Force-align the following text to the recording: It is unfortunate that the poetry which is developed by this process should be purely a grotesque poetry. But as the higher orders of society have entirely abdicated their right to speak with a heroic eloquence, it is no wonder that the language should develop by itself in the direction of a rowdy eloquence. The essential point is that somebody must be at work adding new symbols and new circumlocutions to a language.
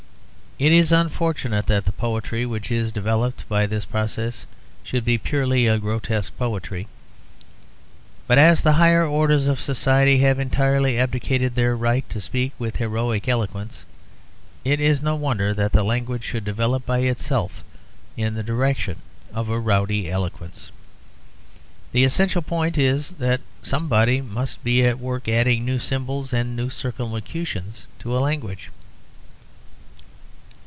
It 0.59 0.71
is 0.71 0.91
unfortunate 0.91 1.65
that 1.65 1.85
the 1.85 1.91
poetry 1.91 2.45
which 2.45 2.71
is 2.71 2.91
developed 2.91 3.49
by 3.49 3.65
this 3.65 3.83
process 3.83 4.45
should 4.83 5.03
be 5.03 5.17
purely 5.17 5.65
a 5.65 5.79
grotesque 5.79 6.37
poetry. 6.37 6.87
But 8.27 8.37
as 8.37 8.61
the 8.61 8.73
higher 8.73 9.03
orders 9.03 9.47
of 9.47 9.59
society 9.59 10.19
have 10.19 10.39
entirely 10.39 10.99
abdicated 10.99 11.55
their 11.55 11.75
right 11.75 12.07
to 12.11 12.21
speak 12.21 12.51
with 12.59 12.75
a 12.75 12.77
heroic 12.77 13.27
eloquence, 13.27 13.85
it 14.63 14.79
is 14.79 15.01
no 15.01 15.15
wonder 15.15 15.51
that 15.55 15.71
the 15.71 15.81
language 15.83 16.25
should 16.25 16.45
develop 16.45 16.85
by 16.85 16.99
itself 16.99 17.63
in 18.15 18.35
the 18.35 18.43
direction 18.43 18.97
of 19.33 19.49
a 19.49 19.57
rowdy 19.59 20.11
eloquence. 20.11 20.69
The 21.91 22.03
essential 22.03 22.43
point 22.43 22.77
is 22.77 23.09
that 23.13 23.41
somebody 23.63 24.21
must 24.21 24.63
be 24.63 24.85
at 24.85 24.99
work 24.99 25.27
adding 25.27 25.65
new 25.65 25.79
symbols 25.79 26.31
and 26.31 26.55
new 26.55 26.69
circumlocutions 26.69 27.87
to 28.01 28.15
a 28.15 28.19
language. 28.19 28.69